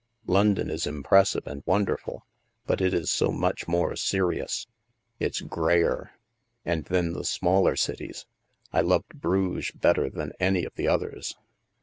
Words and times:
London 0.25 0.71
is 0.71 0.87
impressive 0.87 1.45
and 1.45 1.61
wonderful, 1.67 2.25
but 2.65 2.81
it 2.81 2.91
is 2.91 3.11
so 3.11 3.31
much 3.31 3.67
more 3.67 3.95
serious. 3.95 4.65
It's 5.19 5.41
grayer. 5.41 6.13
And 6.65 6.85
then 6.85 7.13
the 7.13 7.23
smaller 7.23 7.75
cities— 7.75 8.25
I 8.73 8.81
loved 8.81 9.09
Bruges 9.21 9.69
better 9.69 10.09
than 10.09 10.33
any 10.39 10.65
of 10.65 10.73
the 10.73 10.87
others. 10.87 11.35